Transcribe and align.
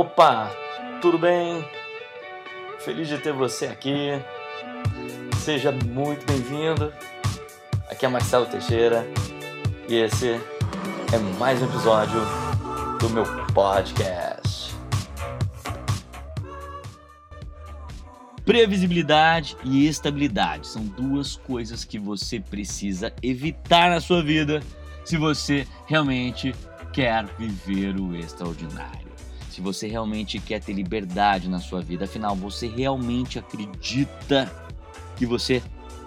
Opa, 0.00 0.50
tudo 1.02 1.18
bem? 1.18 1.62
Feliz 2.78 3.06
de 3.06 3.18
ter 3.18 3.34
você 3.34 3.66
aqui. 3.66 4.12
Seja 5.44 5.70
muito 5.70 6.24
bem-vindo. 6.24 6.90
Aqui 7.86 8.06
é 8.06 8.08
Marcelo 8.08 8.46
Teixeira 8.46 9.06
e 9.86 9.96
esse 9.96 10.40
é 11.12 11.18
mais 11.38 11.60
um 11.60 11.66
episódio 11.66 12.18
do 12.98 13.10
meu 13.10 13.24
podcast. 13.52 14.74
Previsibilidade 18.42 19.54
e 19.62 19.86
estabilidade 19.86 20.66
são 20.66 20.82
duas 20.82 21.36
coisas 21.36 21.84
que 21.84 21.98
você 21.98 22.40
precisa 22.40 23.12
evitar 23.22 23.90
na 23.90 24.00
sua 24.00 24.22
vida 24.22 24.62
se 25.04 25.18
você 25.18 25.66
realmente 25.86 26.54
quer 26.90 27.26
viver 27.38 28.00
o 28.00 28.16
extraordinário 28.16 29.09
se 29.50 29.60
você 29.60 29.88
realmente 29.88 30.38
quer 30.38 30.60
ter 30.60 30.72
liberdade 30.72 31.48
na 31.48 31.58
sua 31.58 31.82
vida, 31.82 32.04
afinal, 32.04 32.36
você 32.36 32.68
realmente 32.68 33.38
acredita 33.38 34.50
que 35.16 35.26
você 35.26 35.62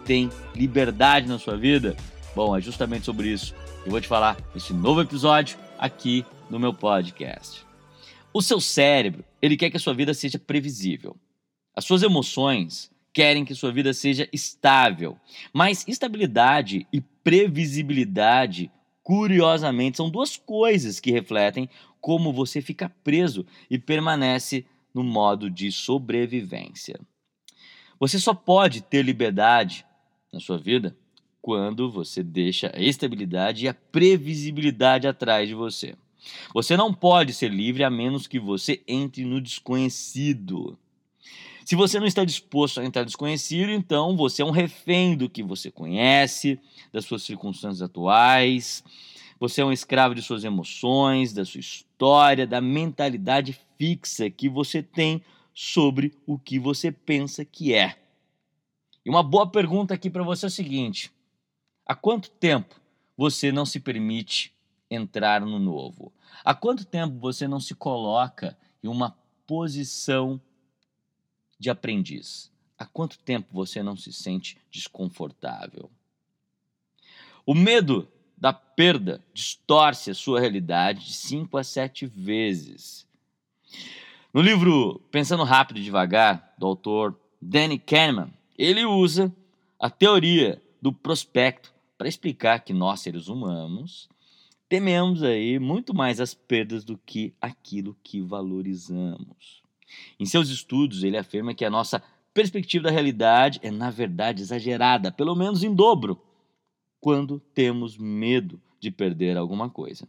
tem 0.05 0.29
liberdade 0.55 1.27
na 1.27 1.37
sua 1.37 1.57
vida? 1.57 1.95
Bom, 2.35 2.55
é 2.55 2.61
justamente 2.61 3.05
sobre 3.05 3.27
isso 3.27 3.53
que 3.83 3.89
eu 3.89 3.91
vou 3.91 4.01
te 4.01 4.07
falar 4.07 4.37
nesse 4.55 4.73
novo 4.73 5.01
episódio 5.01 5.57
aqui 5.77 6.25
no 6.49 6.59
meu 6.59 6.73
podcast. 6.73 7.65
O 8.33 8.41
seu 8.41 8.59
cérebro, 8.59 9.23
ele 9.41 9.57
quer 9.57 9.69
que 9.69 9.77
a 9.77 9.79
sua 9.79 9.93
vida 9.93 10.13
seja 10.13 10.39
previsível. 10.39 11.15
As 11.75 11.85
suas 11.85 12.01
emoções 12.01 12.89
querem 13.13 13.45
que 13.45 13.53
sua 13.53 13.71
vida 13.71 13.93
seja 13.93 14.27
estável. 14.33 15.17
Mas 15.53 15.85
estabilidade 15.87 16.87
e 16.91 17.01
previsibilidade, 17.01 18.71
curiosamente, 19.03 19.97
são 19.97 20.09
duas 20.09 20.37
coisas 20.37 20.99
que 20.99 21.11
refletem 21.11 21.69
como 21.99 22.33
você 22.33 22.61
fica 22.61 22.89
preso 23.03 23.45
e 23.69 23.77
permanece 23.77 24.65
no 24.93 25.03
modo 25.03 25.49
de 25.49 25.71
sobrevivência. 25.71 26.99
Você 27.99 28.19
só 28.19 28.33
pode 28.33 28.81
ter 28.81 29.03
liberdade 29.03 29.85
na 30.31 30.39
sua 30.39 30.57
vida 30.57 30.95
quando 31.41 31.91
você 31.91 32.23
deixa 32.23 32.71
a 32.73 32.81
estabilidade 32.81 33.65
e 33.65 33.67
a 33.67 33.73
previsibilidade 33.73 35.07
atrás 35.07 35.47
de 35.47 35.53
você. 35.53 35.95
Você 36.53 36.77
não 36.77 36.93
pode 36.93 37.33
ser 37.33 37.51
livre 37.51 37.83
a 37.83 37.89
menos 37.89 38.27
que 38.27 38.39
você 38.39 38.81
entre 38.87 39.25
no 39.25 39.41
desconhecido. 39.41 40.77
Se 41.65 41.75
você 41.75 41.99
não 41.99 42.07
está 42.07 42.25
disposto 42.25 42.81
a 42.81 42.85
entrar 42.85 43.03
desconhecido, 43.03 43.71
então 43.71 44.17
você 44.17 44.41
é 44.41 44.45
um 44.45 44.51
refém 44.51 45.15
do 45.15 45.29
que 45.29 45.41
você 45.41 45.71
conhece, 45.71 46.59
das 46.91 47.05
suas 47.05 47.23
circunstâncias 47.23 47.81
atuais, 47.81 48.83
você 49.39 49.61
é 49.61 49.65
um 49.65 49.71
escravo 49.71 50.13
de 50.13 50.21
suas 50.21 50.43
emoções, 50.43 51.33
da 51.33 51.45
sua 51.45 51.59
história, 51.59 52.45
da 52.45 52.59
mentalidade 52.59 53.59
fixa 53.77 54.29
que 54.29 54.49
você 54.49 54.83
tem 54.83 55.21
sobre 55.53 56.13
o 56.25 56.37
que 56.37 56.59
você 56.59 56.91
pensa 56.91 57.45
que 57.45 57.73
é. 57.73 57.97
E 59.05 59.09
uma 59.09 59.23
boa 59.23 59.49
pergunta 59.49 59.93
aqui 59.93 60.09
para 60.09 60.23
você 60.23 60.45
é 60.45 60.47
o 60.47 60.51
seguinte: 60.51 61.11
há 61.85 61.95
quanto 61.95 62.29
tempo 62.29 62.79
você 63.17 63.51
não 63.51 63.65
se 63.65 63.79
permite 63.79 64.53
entrar 64.89 65.41
no 65.41 65.59
novo? 65.59 66.13
Há 66.43 66.53
quanto 66.53 66.85
tempo 66.85 67.19
você 67.19 67.47
não 67.47 67.59
se 67.59 67.75
coloca 67.75 68.57
em 68.83 68.87
uma 68.87 69.17
posição 69.45 70.41
de 71.59 71.69
aprendiz? 71.69 72.51
Há 72.77 72.85
quanto 72.85 73.19
tempo 73.19 73.47
você 73.51 73.81
não 73.81 73.95
se 73.95 74.11
sente 74.11 74.57
desconfortável? 74.71 75.89
O 77.45 77.53
medo 77.53 78.07
da 78.37 78.51
perda 78.51 79.23
distorce 79.33 80.11
a 80.11 80.15
sua 80.15 80.39
realidade 80.39 81.05
de 81.05 81.13
5 81.13 81.57
a 81.57 81.63
7 81.63 82.05
vezes. 82.05 83.07
No 84.33 84.41
livro 84.41 84.99
Pensando 85.11 85.43
Rápido 85.43 85.79
e 85.79 85.83
Devagar, 85.83 86.53
do 86.57 86.65
autor 86.65 87.17
Danny 87.41 87.79
Kahneman, 87.79 88.33
ele 88.57 88.83
usa 88.85 89.33
a 89.79 89.89
teoria 89.89 90.61
do 90.81 90.91
prospecto 90.91 91.73
para 91.97 92.09
explicar 92.09 92.59
que 92.59 92.73
nós, 92.73 92.99
seres 92.99 93.29
humanos, 93.29 94.09
tememos 94.67 95.23
aí 95.23 95.57
muito 95.57 95.93
mais 95.93 96.19
as 96.19 96.33
perdas 96.33 96.83
do 96.83 96.97
que 96.97 97.33
aquilo 97.39 97.95
que 98.03 98.19
valorizamos. 98.19 99.62
Em 100.19 100.25
seus 100.25 100.49
estudos, 100.49 101.03
ele 101.03 101.17
afirma 101.17 101.53
que 101.53 101.65
a 101.65 101.69
nossa 101.69 102.01
perspectiva 102.33 102.85
da 102.85 102.91
realidade 102.91 103.59
é, 103.61 103.69
na 103.69 103.89
verdade, 103.89 104.41
exagerada, 104.41 105.11
pelo 105.11 105.35
menos 105.35 105.63
em 105.63 105.73
dobro 105.73 106.21
quando 106.99 107.39
temos 107.53 107.97
medo 107.97 108.61
de 108.79 108.89
perder 108.89 109.37
alguma 109.37 109.69
coisa. 109.69 110.07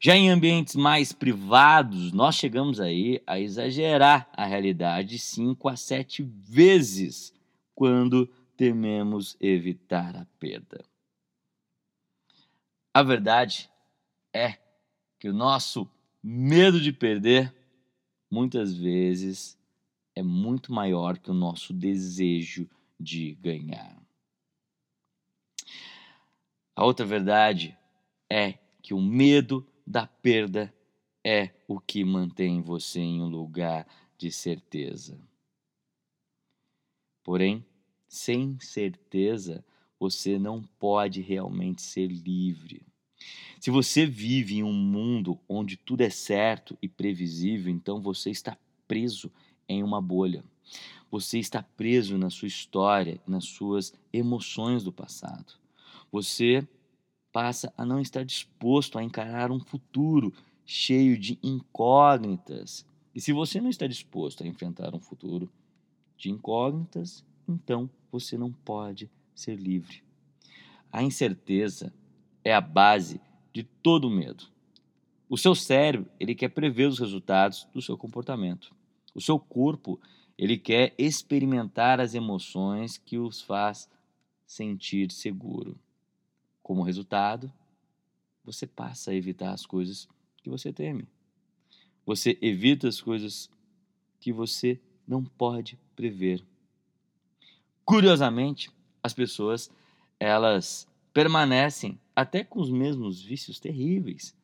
Já 0.00 0.16
em 0.16 0.30
ambientes 0.30 0.74
mais 0.74 1.12
privados, 1.12 2.12
nós 2.12 2.34
chegamos 2.34 2.80
aí 2.80 3.22
a 3.26 3.38
exagerar 3.38 4.28
a 4.32 4.44
realidade 4.44 5.18
5 5.18 5.68
a 5.68 5.76
7 5.76 6.22
vezes 6.22 7.32
quando 7.74 8.28
tememos 8.56 9.36
evitar 9.40 10.16
a 10.16 10.26
perda. 10.38 10.84
A 12.92 13.02
verdade 13.02 13.70
é 14.32 14.58
que 15.18 15.28
o 15.28 15.32
nosso 15.32 15.88
medo 16.22 16.80
de 16.80 16.92
perder 16.92 17.54
muitas 18.32 18.74
vezes 18.74 19.58
é 20.14 20.22
muito 20.22 20.72
maior 20.72 21.18
que 21.18 21.30
o 21.30 21.34
nosso 21.34 21.70
desejo 21.74 22.66
de 22.98 23.34
ganhar. 23.34 24.02
A 26.74 26.82
outra 26.82 27.04
verdade 27.04 27.76
é 28.30 28.54
que 28.80 28.94
o 28.94 29.02
medo 29.02 29.66
da 29.86 30.06
perda 30.06 30.72
é 31.22 31.50
o 31.68 31.78
que 31.78 32.02
mantém 32.02 32.62
você 32.62 33.00
em 33.00 33.20
um 33.20 33.28
lugar 33.28 33.86
de 34.16 34.32
certeza. 34.32 35.20
Porém, 37.22 37.62
sem 38.08 38.58
certeza, 38.58 39.62
você 40.00 40.38
não 40.38 40.62
pode 40.62 41.20
realmente 41.20 41.82
ser 41.82 42.06
livre. 42.06 42.91
Se 43.60 43.70
você 43.70 44.06
vive 44.06 44.58
em 44.58 44.62
um 44.62 44.72
mundo 44.72 45.38
onde 45.48 45.76
tudo 45.76 46.02
é 46.02 46.10
certo 46.10 46.76
e 46.82 46.88
previsível, 46.88 47.72
então 47.72 48.00
você 48.00 48.30
está 48.30 48.56
preso 48.88 49.30
em 49.68 49.82
uma 49.82 50.00
bolha. 50.00 50.44
Você 51.10 51.38
está 51.38 51.62
preso 51.62 52.18
na 52.18 52.30
sua 52.30 52.48
história, 52.48 53.20
nas 53.26 53.44
suas 53.44 53.92
emoções 54.12 54.82
do 54.82 54.92
passado 54.92 55.62
você 56.12 56.68
passa 57.32 57.72
a 57.76 57.86
não 57.86 57.98
estar 57.98 58.22
disposto 58.22 58.98
a 58.98 59.02
encarar 59.02 59.50
um 59.50 59.58
futuro 59.58 60.32
cheio 60.66 61.18
de 61.18 61.38
incógnitas. 61.42 62.84
E 63.14 63.20
se 63.20 63.32
você 63.32 63.60
não 63.60 63.70
está 63.70 63.86
disposto 63.86 64.44
a 64.44 64.46
enfrentar 64.46 64.94
um 64.94 65.00
futuro 65.00 65.50
de 66.18 66.30
incógnitas, 66.30 67.24
então 67.48 67.88
você 68.12 68.36
não 68.36 68.52
pode 68.52 69.10
ser 69.34 69.56
livre. 69.56 70.04
A 70.92 71.02
incerteza 71.02 71.92
é 72.44 72.54
a 72.54 72.60
base 72.60 73.20
de 73.52 73.62
todo 73.62 74.10
medo. 74.10 74.44
O 75.28 75.38
seu 75.38 75.54
cérebro, 75.54 76.10
ele 76.20 76.34
quer 76.34 76.48
prever 76.48 76.86
os 76.88 76.98
resultados 76.98 77.66
do 77.72 77.80
seu 77.80 77.96
comportamento. 77.96 78.74
O 79.14 79.20
seu 79.20 79.38
corpo, 79.38 80.00
ele 80.36 80.58
quer 80.58 80.94
experimentar 80.98 82.00
as 82.00 82.14
emoções 82.14 82.98
que 82.98 83.18
os 83.18 83.40
faz 83.40 83.88
sentir 84.46 85.10
seguro. 85.10 85.78
Como 86.62 86.82
resultado, 86.82 87.52
você 88.44 88.66
passa 88.66 89.10
a 89.10 89.14
evitar 89.14 89.52
as 89.52 89.64
coisas 89.64 90.08
que 90.42 90.50
você 90.50 90.72
teme. 90.72 91.06
Você 92.04 92.36
evita 92.42 92.88
as 92.88 93.00
coisas 93.00 93.48
que 94.20 94.32
você 94.32 94.80
não 95.06 95.24
pode 95.24 95.78
prever. 95.94 96.44
Curiosamente, 97.84 98.70
as 99.02 99.12
pessoas 99.12 99.70
elas 100.18 100.86
permanecem 101.12 102.00
até 102.14 102.42
com 102.42 102.60
os 102.60 102.70
mesmos 102.70 103.22
vícios 103.22 103.58
terríveis, 103.58 104.36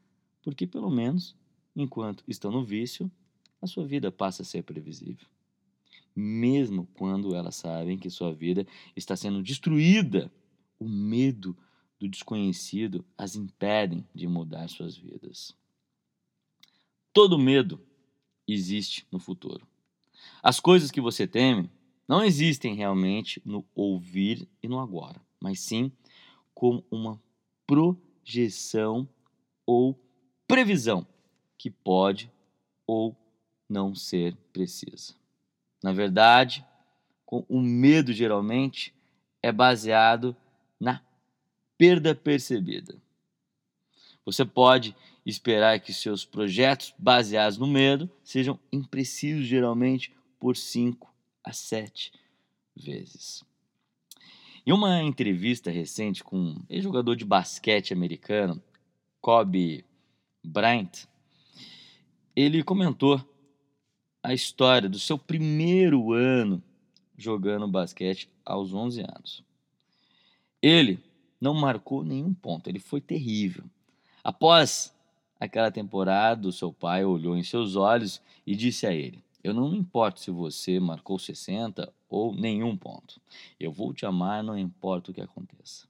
porque 0.42 0.66
pelo 0.66 0.90
menos 0.90 1.36
enquanto 1.74 2.24
estão 2.26 2.50
no 2.50 2.64
vício, 2.64 3.10
a 3.60 3.66
sua 3.66 3.86
vida 3.86 4.10
passa 4.10 4.42
a 4.42 4.44
ser 4.44 4.62
previsível. 4.62 5.26
Mesmo 6.14 6.88
quando 6.94 7.34
elas 7.34 7.56
sabem 7.56 7.98
que 7.98 8.10
sua 8.10 8.32
vida 8.32 8.66
está 8.96 9.16
sendo 9.16 9.42
destruída, 9.42 10.32
o 10.78 10.88
medo 10.88 11.56
do 11.98 12.08
desconhecido 12.08 13.04
as 13.16 13.34
impedem 13.34 14.06
de 14.14 14.26
mudar 14.26 14.68
suas 14.68 14.96
vidas. 14.96 15.54
Todo 17.12 17.38
medo 17.38 17.80
existe 18.46 19.06
no 19.10 19.18
futuro. 19.18 19.66
As 20.42 20.60
coisas 20.60 20.90
que 20.90 21.00
você 21.00 21.26
teme 21.26 21.70
não 22.06 22.24
existem 22.24 22.74
realmente 22.74 23.42
no 23.44 23.64
ouvir 23.74 24.48
e 24.62 24.68
no 24.68 24.78
agora, 24.78 25.20
mas 25.40 25.60
sim 25.60 25.92
como 26.58 26.84
uma 26.90 27.22
projeção 27.64 29.08
ou 29.64 29.96
previsão 30.44 31.06
que 31.56 31.70
pode 31.70 32.32
ou 32.84 33.16
não 33.68 33.94
ser 33.94 34.36
precisa. 34.52 35.14
Na 35.80 35.92
verdade, 35.92 36.66
o 37.24 37.60
medo 37.60 38.12
geralmente 38.12 38.92
é 39.40 39.52
baseado 39.52 40.36
na 40.80 41.00
perda 41.76 42.12
percebida. 42.12 43.00
Você 44.24 44.44
pode 44.44 44.96
esperar 45.24 45.78
que 45.78 45.94
seus 45.94 46.24
projetos 46.24 46.92
baseados 46.98 47.56
no 47.56 47.68
medo 47.68 48.10
sejam 48.24 48.58
imprecisos 48.72 49.46
geralmente 49.46 50.12
por 50.40 50.56
5 50.56 51.08
a 51.44 51.52
7 51.52 52.12
vezes. 52.74 53.44
Em 54.66 54.72
uma 54.72 55.02
entrevista 55.02 55.70
recente 55.70 56.22
com 56.22 56.36
um 56.36 56.62
ex-jogador 56.68 57.14
de 57.16 57.24
basquete 57.24 57.92
americano, 57.92 58.62
Kobe 59.20 59.84
Bryant, 60.44 61.06
ele 62.34 62.62
comentou 62.62 63.20
a 64.22 64.34
história 64.34 64.88
do 64.88 64.98
seu 64.98 65.18
primeiro 65.18 66.12
ano 66.12 66.62
jogando 67.16 67.66
basquete 67.66 68.28
aos 68.44 68.72
11 68.72 69.00
anos. 69.00 69.44
Ele 70.62 70.98
não 71.40 71.54
marcou 71.54 72.04
nenhum 72.04 72.34
ponto, 72.34 72.68
ele 72.68 72.78
foi 72.78 73.00
terrível. 73.00 73.64
Após 74.22 74.94
aquela 75.38 75.70
temporada, 75.70 76.48
o 76.48 76.52
seu 76.52 76.72
pai 76.72 77.04
olhou 77.04 77.36
em 77.36 77.42
seus 77.42 77.76
olhos 77.76 78.20
e 78.46 78.54
disse 78.54 78.86
a 78.86 78.92
ele: 78.92 79.22
Eu 79.42 79.54
não 79.54 79.70
me 79.70 79.78
importo 79.78 80.20
se 80.20 80.30
você 80.30 80.80
marcou 80.80 81.18
60 81.18 81.92
ou 82.08 82.34
nenhum 82.34 82.76
ponto. 82.76 83.20
Eu 83.58 83.70
vou 83.70 83.94
te 83.94 84.04
amar, 84.04 84.42
não 84.42 84.58
importa 84.58 85.10
o 85.10 85.14
que 85.14 85.20
aconteça. 85.20 85.86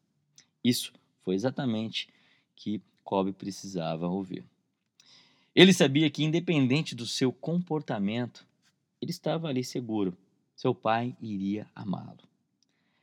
Isso 0.62 0.92
foi 1.22 1.34
exatamente 1.34 2.08
que 2.54 2.82
Kobe 3.02 3.32
precisava 3.32 4.06
ouvir. 4.06 4.44
Ele 5.54 5.72
sabia 5.72 6.10
que, 6.10 6.22
independente 6.22 6.94
do 6.94 7.06
seu 7.06 7.32
comportamento, 7.32 8.46
ele 9.00 9.10
estava 9.10 9.48
ali 9.48 9.64
seguro. 9.64 10.16
Seu 10.54 10.74
pai 10.74 11.16
iria 11.20 11.66
amá-lo. 11.74 12.28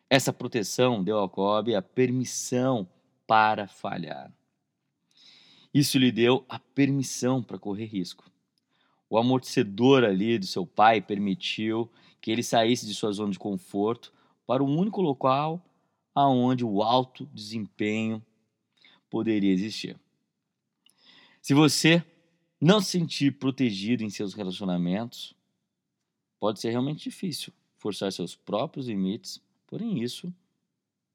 Essa 0.09 0.31
proteção 0.31 1.03
deu 1.03 1.21
a 1.23 1.27
Kobe 1.27 1.75
a 1.75 1.81
permissão 1.81 2.87
para 3.25 3.67
falhar. 3.67 4.31
Isso 5.73 5.97
lhe 5.97 6.11
deu 6.11 6.45
a 6.47 6.59
permissão 6.59 7.41
para 7.41 7.57
correr 7.57 7.85
risco. 7.85 8.23
O 9.15 9.17
amortecedor 9.17 10.03
ali 10.03 10.37
do 10.37 10.45
seu 10.45 10.67
pai 10.67 10.99
permitiu 10.99 11.89
que 12.19 12.29
ele 12.29 12.43
saísse 12.43 12.85
de 12.85 12.93
sua 12.93 13.13
zona 13.13 13.31
de 13.31 13.39
conforto 13.39 14.11
para 14.45 14.61
o 14.61 14.67
único 14.67 15.01
local 15.01 15.65
aonde 16.13 16.65
o 16.65 16.83
alto 16.83 17.25
desempenho 17.27 18.21
poderia 19.09 19.53
existir. 19.53 19.97
Se 21.41 21.53
você 21.53 22.03
não 22.59 22.81
se 22.81 22.91
sentir 22.91 23.39
protegido 23.39 24.03
em 24.03 24.09
seus 24.09 24.33
relacionamentos, 24.33 25.33
pode 26.37 26.59
ser 26.59 26.71
realmente 26.71 27.05
difícil 27.05 27.53
forçar 27.77 28.11
seus 28.11 28.35
próprios 28.35 28.89
limites, 28.89 29.41
porém 29.65 30.03
isso 30.03 30.29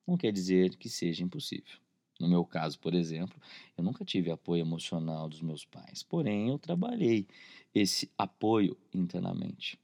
não 0.06 0.16
quer 0.16 0.32
dizer 0.32 0.74
que 0.76 0.88
seja 0.88 1.22
impossível. 1.22 1.76
No 2.20 2.28
meu 2.28 2.44
caso, 2.44 2.78
por 2.78 2.94
exemplo, 2.94 3.40
eu 3.76 3.82
nunca 3.82 4.04
tive 4.04 4.30
apoio 4.30 4.60
emocional 4.60 5.26
dos 5.26 5.40
meus 5.40 5.64
pais, 5.64 6.02
porém 6.02 6.50
eu 6.50 6.58
trabalhei 6.58 7.26
esse 7.74 8.10
apoio 8.18 8.76
internamente. 8.92 9.78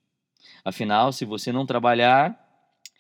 Afinal, 0.63 1.13
se 1.13 1.25
você 1.25 1.51
não 1.51 1.65
trabalhar, 1.65 2.39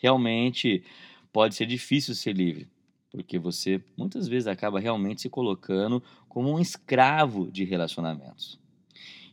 realmente 0.00 0.82
pode 1.30 1.54
ser 1.54 1.66
difícil 1.66 2.14
ser 2.14 2.34
livre, 2.34 2.66
porque 3.10 3.38
você 3.38 3.84
muitas 3.94 4.26
vezes 4.26 4.46
acaba 4.46 4.80
realmente 4.80 5.20
se 5.20 5.28
colocando 5.28 6.02
como 6.28 6.50
um 6.50 6.58
escravo 6.58 7.50
de 7.50 7.62
relacionamentos. 7.62 8.58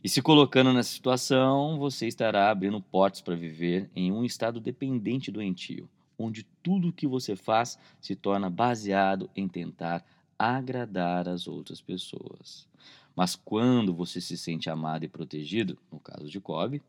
E 0.02 0.08
se 0.08 0.20
colocando 0.20 0.70
nessa 0.70 0.90
situação, 0.90 1.78
você 1.78 2.06
estará 2.06 2.50
abrindo 2.50 2.78
portas 2.78 3.22
para 3.22 3.34
viver 3.34 3.90
em 3.96 4.12
um 4.12 4.22
estado 4.22 4.60
dependente 4.60 5.30
doentio, 5.30 5.88
onde 6.18 6.44
tudo 6.62 6.92
que 6.92 7.06
você 7.06 7.36
faz 7.36 7.78
se 8.00 8.14
torna 8.14 8.48
baseado 8.48 9.30
em 9.34 9.48
tentar 9.48 10.04
agradar 10.38 11.28
as 11.28 11.46
outras 11.46 11.80
pessoas. 11.80 12.66
Mas 13.14 13.36
quando 13.36 13.94
você 13.94 14.20
se 14.20 14.36
sente 14.36 14.68
amado 14.68 15.04
e 15.04 15.08
protegido, 15.08 15.78
no 15.90 16.00
caso 16.00 16.28
de 16.28 16.40
Kobe, 16.40 16.82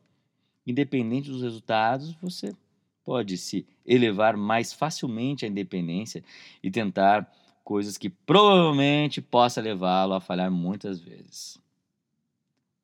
independente 0.66 1.30
dos 1.30 1.42
resultados, 1.42 2.12
você 2.20 2.54
pode 3.04 3.38
se 3.38 3.64
elevar 3.86 4.36
mais 4.36 4.72
facilmente 4.72 5.44
à 5.44 5.48
independência 5.48 6.24
e 6.60 6.70
tentar 6.70 7.32
coisas 7.62 7.96
que 7.96 8.08
provavelmente 8.08 9.22
possa 9.22 9.60
levá-lo 9.60 10.14
a 10.14 10.20
falhar 10.20 10.50
muitas 10.50 11.00
vezes. 11.00 11.58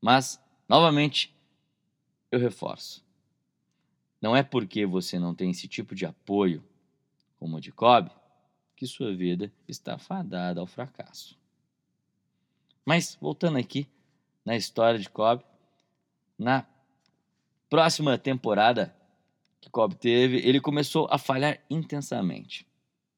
Mas, 0.00 0.40
novamente, 0.68 1.34
eu 2.30 2.38
reforço. 2.38 3.04
Não 4.22 4.36
é 4.36 4.42
porque 4.44 4.86
você 4.86 5.18
não 5.18 5.34
tem 5.34 5.50
esse 5.50 5.66
tipo 5.66 5.96
de 5.96 6.06
apoio, 6.06 6.64
como 7.40 7.56
o 7.56 7.60
de 7.60 7.72
Kobe, 7.72 8.12
que 8.76 8.86
sua 8.86 9.12
vida 9.12 9.52
está 9.66 9.98
fadada 9.98 10.60
ao 10.60 10.66
fracasso. 10.66 11.36
Mas, 12.86 13.18
voltando 13.20 13.58
aqui 13.58 13.88
na 14.44 14.56
história 14.56 14.98
de 14.98 15.10
Kobe, 15.10 15.44
na 16.38 16.64
próxima 17.68 18.16
temporada 18.16 18.94
que 19.60 19.68
Kobe 19.68 19.96
teve, 19.96 20.36
ele 20.38 20.60
começou 20.60 21.08
a 21.10 21.18
falhar 21.18 21.60
intensamente. 21.68 22.64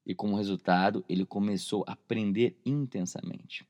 E 0.07 0.15
como 0.15 0.35
resultado, 0.35 1.05
ele 1.07 1.25
começou 1.25 1.83
a 1.87 1.93
aprender 1.93 2.59
intensamente. 2.65 3.63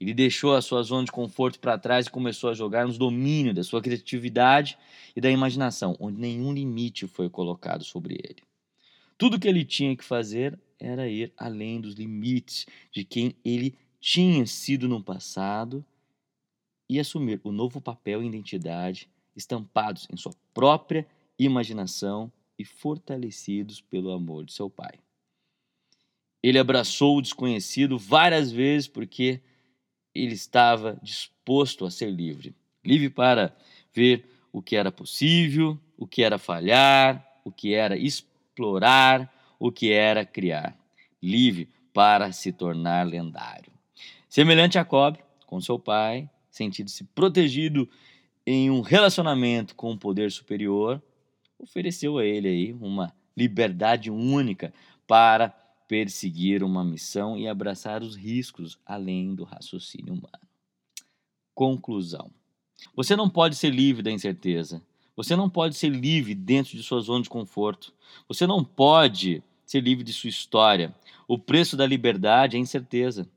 Ele 0.00 0.12
deixou 0.12 0.54
a 0.54 0.62
sua 0.62 0.82
zona 0.82 1.04
de 1.04 1.12
conforto 1.12 1.58
para 1.58 1.78
trás 1.78 2.06
e 2.06 2.10
começou 2.10 2.50
a 2.50 2.54
jogar 2.54 2.86
nos 2.86 2.98
domínios 2.98 3.54
da 3.54 3.64
sua 3.64 3.80
criatividade 3.80 4.78
e 5.14 5.20
da 5.20 5.30
imaginação, 5.30 5.96
onde 5.98 6.20
nenhum 6.20 6.52
limite 6.52 7.06
foi 7.06 7.30
colocado 7.30 7.84
sobre 7.84 8.14
ele. 8.14 8.42
Tudo 9.16 9.38
que 9.38 9.48
ele 9.48 9.64
tinha 9.64 9.96
que 9.96 10.04
fazer 10.04 10.58
era 10.78 11.08
ir 11.08 11.32
além 11.36 11.80
dos 11.80 11.94
limites 11.94 12.66
de 12.90 13.04
quem 13.04 13.34
ele 13.44 13.74
tinha 14.00 14.44
sido 14.46 14.88
no 14.88 15.02
passado 15.02 15.84
e 16.88 17.00
assumir 17.00 17.40
o 17.42 17.52
novo 17.52 17.80
papel 17.80 18.22
e 18.22 18.26
identidade 18.26 19.08
estampados 19.34 20.06
em 20.12 20.16
sua 20.16 20.32
própria 20.52 21.06
imaginação 21.38 22.30
e 22.58 22.64
fortalecidos 22.64 23.80
pelo 23.80 24.10
amor 24.12 24.44
de 24.44 24.52
seu 24.52 24.70
pai. 24.70 24.98
Ele 26.42 26.58
abraçou 26.58 27.16
o 27.16 27.22
desconhecido 27.22 27.98
várias 27.98 28.52
vezes 28.52 28.86
porque 28.86 29.40
ele 30.14 30.34
estava 30.34 30.98
disposto 31.02 31.84
a 31.84 31.90
ser 31.90 32.10
livre 32.10 32.54
livre 32.84 33.08
para 33.08 33.56
ver 33.92 34.28
o 34.52 34.60
que 34.60 34.76
era 34.76 34.92
possível, 34.92 35.78
o 35.96 36.06
que 36.06 36.22
era 36.22 36.38
falhar, 36.38 37.24
o 37.44 37.50
que 37.50 37.74
era 37.74 37.96
explorar, 37.96 39.32
o 39.58 39.72
que 39.72 39.90
era 39.92 40.24
criar. 40.24 40.76
Livre 41.22 41.68
para 41.92 42.30
se 42.32 42.52
tornar 42.52 43.06
lendário. 43.06 43.72
Semelhante 44.28 44.78
a 44.78 44.84
Cobb, 44.84 45.18
com 45.46 45.60
seu 45.60 45.78
pai, 45.78 46.28
sentindo-se 46.50 47.04
protegido 47.04 47.88
em 48.46 48.70
um 48.70 48.80
relacionamento 48.80 49.74
com 49.74 49.90
um 49.90 49.96
poder 49.96 50.30
superior, 50.30 51.02
ofereceu 51.58 52.18
a 52.18 52.24
ele 52.24 52.48
aí 52.48 52.72
uma 52.74 53.14
liberdade 53.36 54.10
única 54.10 54.72
para 55.06 55.54
perseguir 55.86 56.62
uma 56.62 56.84
missão 56.84 57.36
e 57.36 57.46
abraçar 57.46 58.02
os 58.02 58.16
riscos 58.16 58.78
além 58.84 59.34
do 59.34 59.44
raciocínio 59.44 60.14
humano. 60.14 60.48
Conclusão: 61.54 62.30
Você 62.96 63.14
não 63.14 63.28
pode 63.28 63.56
ser 63.56 63.70
livre 63.70 64.02
da 64.02 64.10
incerteza. 64.10 64.82
Você 65.16 65.36
não 65.36 65.48
pode 65.48 65.76
ser 65.76 65.90
livre 65.90 66.34
dentro 66.34 66.76
de 66.76 66.82
sua 66.82 67.00
zona 67.00 67.22
de 67.22 67.30
conforto. 67.30 67.92
Você 68.26 68.46
não 68.46 68.64
pode 68.64 69.42
ser 69.64 69.80
livre 69.80 70.02
de 70.02 70.12
sua 70.12 70.28
história. 70.28 70.94
O 71.28 71.38
preço 71.38 71.76
da 71.76 71.86
liberdade 71.86 72.56
é 72.56 72.60
incerteza. 72.60 73.28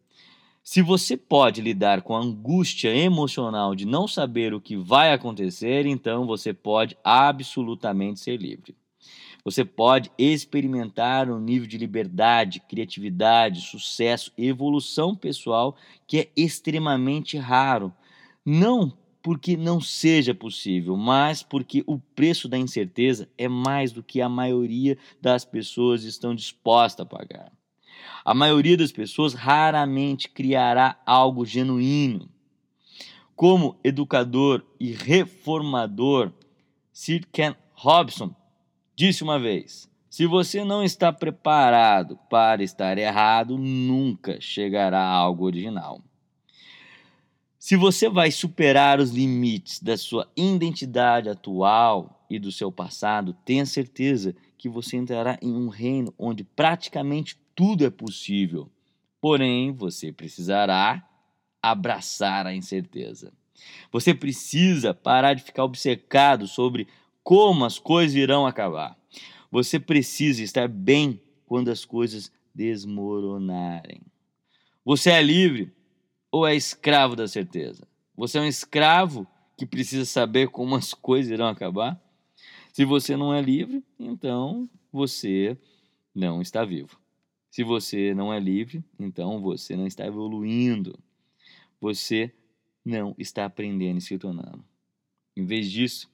Se 0.63 0.81
você 0.81 1.15
pode 1.15 1.61
lidar 1.61 2.01
com 2.01 2.15
a 2.15 2.19
angústia 2.19 2.93
emocional 2.93 3.73
de 3.73 3.85
não 3.85 4.07
saber 4.07 4.53
o 4.53 4.59
que 4.59 4.75
vai 4.75 5.13
acontecer, 5.13 5.85
então 5.85 6.25
você 6.25 6.53
pode 6.53 6.97
absolutamente 7.03 8.19
ser 8.19 8.37
livre. 8.37 8.75
Você 9.47 9.63
pode 9.63 10.11
experimentar 10.17 11.31
um 11.31 11.39
nível 11.39 11.69
de 11.69 11.77
liberdade, 11.77 12.59
criatividade, 12.67 13.61
sucesso, 13.61 14.29
evolução 14.37 15.15
pessoal 15.15 15.77
que 16.05 16.19
é 16.19 16.29
extremamente 16.35 17.37
raro. 17.37 17.93
Não 18.45 18.91
porque 19.23 19.55
não 19.55 19.79
seja 19.79 20.35
possível, 20.35 20.97
mas 20.97 21.43
porque 21.43 21.81
o 21.87 21.97
preço 21.97 22.49
da 22.49 22.57
incerteza 22.57 23.29
é 23.37 23.47
mais 23.47 23.93
do 23.93 24.03
que 24.03 24.19
a 24.19 24.27
maioria 24.27 24.97
das 25.21 25.45
pessoas 25.45 26.03
estão 26.03 26.35
dispostas 26.35 27.05
a 27.05 27.09
pagar. 27.09 27.49
A 28.25 28.33
maioria 28.33 28.75
das 28.75 28.91
pessoas 28.91 29.33
raramente 29.33 30.27
criará 30.27 31.01
algo 31.05 31.45
genuíno. 31.45 32.27
Como 33.33 33.79
educador 33.81 34.65
e 34.77 34.91
reformador, 34.91 36.33
Sir 36.91 37.25
Ken 37.31 37.55
Robson 37.73 38.35
disse 38.97 39.23
uma 39.23 39.39
vez: 39.39 39.89
se 40.09 40.25
você 40.25 40.63
não 40.65 40.83
está 40.83 41.13
preparado 41.13 42.17
para 42.29 42.63
estar 42.63 42.97
errado, 42.97 43.57
nunca 43.57 44.41
chegará 44.41 44.99
a 44.99 45.13
algo 45.13 45.45
original. 45.45 46.01
Se 47.59 47.75
você 47.75 48.09
vai 48.09 48.31
superar 48.31 48.99
os 48.99 49.11
limites 49.11 49.79
da 49.81 49.97
sua 49.97 50.27
identidade 50.35 51.29
atual 51.29 52.25
e 52.29 52.39
do 52.39 52.51
seu 52.51 52.71
passado, 52.71 53.33
tenha 53.45 53.65
certeza 53.65 54.35
que 54.57 54.67
você 54.67 54.97
entrará 54.97 55.37
em 55.41 55.53
um 55.53 55.67
reino 55.67 56.13
onde 56.17 56.43
praticamente 56.43 57.37
tudo 57.53 57.85
é 57.85 57.89
possível. 57.89 58.69
Porém, 59.21 59.71
você 59.71 60.11
precisará 60.11 61.07
abraçar 61.61 62.47
a 62.47 62.55
incerteza. 62.55 63.33
Você 63.91 64.13
precisa 64.13 64.93
parar 64.93 65.33
de 65.33 65.43
ficar 65.43 65.63
obcecado 65.63 66.47
sobre 66.47 66.87
como 67.27 67.65
as 67.65 67.77
coisas 67.77 68.15
irão 68.15 68.47
acabar. 68.47 68.97
Você 69.51 69.81
precisa 69.81 70.41
estar 70.41 70.69
bem 70.69 71.21
quando 71.45 71.67
as 71.67 71.83
coisas 71.83 72.31
desmoronarem. 72.55 74.01
Você 74.85 75.09
é 75.09 75.21
livre 75.21 75.73
ou 76.31 76.47
é 76.47 76.55
escravo 76.55 77.17
da 77.17 77.27
certeza? 77.27 77.85
Você 78.15 78.37
é 78.37 78.41
um 78.41 78.47
escravo 78.47 79.27
que 79.57 79.65
precisa 79.65 80.05
saber 80.05 80.47
como 80.47 80.73
as 80.73 80.93
coisas 80.93 81.29
irão 81.29 81.49
acabar? 81.49 82.01
Se 82.71 82.85
você 82.85 83.17
não 83.17 83.33
é 83.33 83.41
livre, 83.41 83.83
então 83.99 84.65
você 84.89 85.57
não 86.15 86.41
está 86.41 86.63
vivo. 86.63 86.97
Se 87.51 87.61
você 87.61 88.13
não 88.13 88.33
é 88.33 88.39
livre, 88.39 88.81
então 88.97 89.41
você 89.41 89.75
não 89.75 89.85
está 89.85 90.07
evoluindo. 90.07 90.97
Você 91.81 92.33
não 92.85 93.13
está 93.17 93.43
aprendendo 93.43 93.97
e 93.97 94.01
se 94.01 94.17
tornando. 94.17 94.63
Em 95.35 95.43
vez 95.43 95.69
disso, 95.69 96.09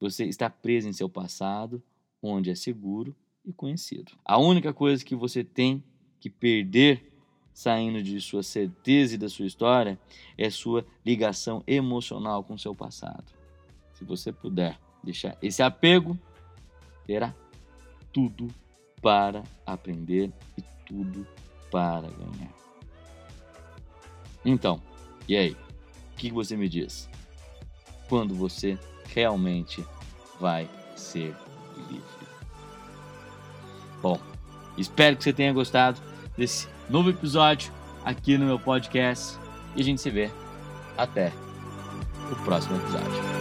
você 0.00 0.24
está 0.24 0.48
preso 0.48 0.88
em 0.88 0.92
seu 0.92 1.08
passado, 1.08 1.82
onde 2.22 2.50
é 2.50 2.54
seguro 2.54 3.14
e 3.44 3.52
conhecido. 3.52 4.12
A 4.24 4.38
única 4.38 4.72
coisa 4.72 5.04
que 5.04 5.14
você 5.14 5.42
tem 5.42 5.82
que 6.20 6.30
perder 6.30 7.12
saindo 7.52 8.02
de 8.02 8.20
sua 8.20 8.42
certeza 8.42 9.14
e 9.14 9.18
da 9.18 9.28
sua 9.28 9.46
história 9.46 9.98
é 10.36 10.48
sua 10.48 10.86
ligação 11.04 11.62
emocional 11.66 12.44
com 12.44 12.56
seu 12.56 12.74
passado. 12.74 13.32
Se 13.94 14.04
você 14.04 14.32
puder 14.32 14.78
deixar 15.02 15.36
esse 15.42 15.62
apego, 15.62 16.16
terá 17.04 17.34
tudo 18.12 18.48
para 19.02 19.42
aprender 19.66 20.32
e 20.56 20.62
tudo 20.86 21.26
para 21.70 22.08
ganhar. 22.08 22.54
Então, 24.44 24.80
e 25.28 25.36
aí? 25.36 25.52
O 26.12 26.16
que 26.16 26.30
você 26.30 26.56
me 26.56 26.68
diz? 26.68 27.08
Quando 28.08 28.34
você 28.34 28.78
realmente 29.14 29.84
vai 30.40 30.68
ser 30.96 31.34
livre? 31.88 32.02
Bom, 34.02 34.18
espero 34.76 35.16
que 35.16 35.24
você 35.24 35.32
tenha 35.32 35.52
gostado 35.52 36.00
desse 36.36 36.68
novo 36.88 37.10
episódio 37.10 37.72
aqui 38.04 38.38
no 38.38 38.46
meu 38.46 38.58
podcast 38.58 39.36
e 39.74 39.80
a 39.80 39.84
gente 39.84 40.00
se 40.00 40.10
vê 40.10 40.30
até 40.96 41.32
o 42.30 42.36
próximo 42.44 42.76
episódio. 42.76 43.37